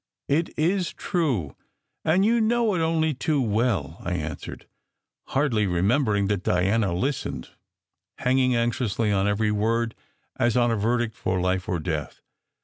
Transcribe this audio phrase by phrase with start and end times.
[0.27, 1.55] "It is true,
[2.03, 4.65] and you know it only too well," I answered,
[5.27, 7.49] hardly remembering that Diana listened,
[8.17, 9.93] hanging anxiously on every word
[10.37, 12.23] as on a verdict for life or death.